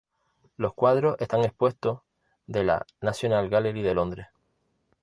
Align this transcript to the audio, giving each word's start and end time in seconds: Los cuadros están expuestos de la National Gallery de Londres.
Los 0.57 0.73
cuadros 0.73 1.15
están 1.19 1.41
expuestos 1.43 1.99
de 2.47 2.63
la 2.63 2.87
National 3.01 3.49
Gallery 3.49 3.83
de 3.83 3.93
Londres. 3.93 4.27